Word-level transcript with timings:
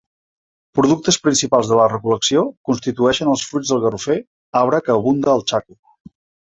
Productes 0.79 1.19
principals 1.25 1.69
de 1.73 1.77
la 1.81 1.85
recol·lecció 1.93 2.47
constitueixen 2.71 3.33
els 3.35 3.47
fruits 3.51 3.75
del 3.75 3.87
garrofer, 3.87 4.21
arbre 4.65 4.85
que 4.89 5.01
abunda 5.01 5.35
al 5.37 5.51
Chaco. 5.53 5.81